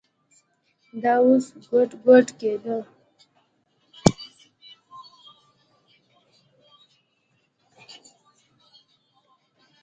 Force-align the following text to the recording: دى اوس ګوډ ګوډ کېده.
دى 1.01 1.11
اوس 1.23 1.45
ګوډ 1.69 1.89
ګوډ 2.03 2.27
کېده. 2.39 2.77